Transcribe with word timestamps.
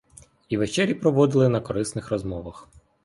І 0.49 0.57
вечері 0.57 0.93
проводили 0.93 1.49
на 1.49 1.61
корисних 1.61 2.11
розмовах. 2.11 2.69